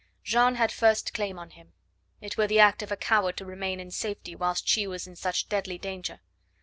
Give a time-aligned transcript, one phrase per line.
[0.23, 1.73] Jeanne had first claim on him.
[2.21, 5.15] It were the act of a coward to remain in safety whilst she was in
[5.15, 6.21] such deadly danger.